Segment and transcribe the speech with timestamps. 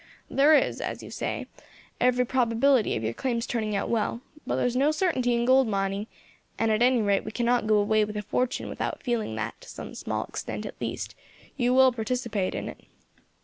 [0.31, 1.45] There is, as you say,
[1.99, 6.07] every probability of your claims turning out well; but there's no certainty in gold mining,
[6.57, 9.69] and at any rate we cannot go away with a fortune without feeling that, to
[9.69, 11.13] some small extent at least,
[11.55, 12.81] you will participate in it.